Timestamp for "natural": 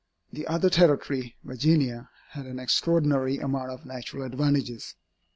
3.85-4.23